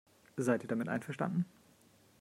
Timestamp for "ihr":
0.63-0.67